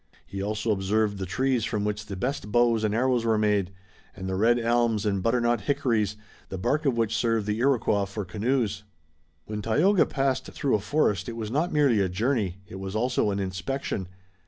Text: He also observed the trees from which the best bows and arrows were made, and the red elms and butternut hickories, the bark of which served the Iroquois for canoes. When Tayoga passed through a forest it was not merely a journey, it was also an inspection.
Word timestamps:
He 0.25 0.41
also 0.41 0.71
observed 0.71 1.19
the 1.19 1.27
trees 1.27 1.63
from 1.63 1.85
which 1.85 2.07
the 2.07 2.15
best 2.15 2.51
bows 2.51 2.83
and 2.83 2.95
arrows 2.95 3.23
were 3.23 3.37
made, 3.37 3.69
and 4.15 4.27
the 4.27 4.33
red 4.33 4.57
elms 4.57 5.05
and 5.05 5.21
butternut 5.21 5.61
hickories, 5.61 6.15
the 6.49 6.57
bark 6.57 6.87
of 6.87 6.97
which 6.97 7.15
served 7.15 7.45
the 7.45 7.59
Iroquois 7.59 8.05
for 8.05 8.25
canoes. 8.25 8.83
When 9.45 9.61
Tayoga 9.61 10.07
passed 10.07 10.45
through 10.45 10.73
a 10.73 10.79
forest 10.79 11.29
it 11.29 11.35
was 11.35 11.51
not 11.51 11.71
merely 11.71 11.99
a 11.99 12.09
journey, 12.09 12.61
it 12.65 12.79
was 12.79 12.95
also 12.95 13.29
an 13.29 13.37
inspection. 13.37 14.07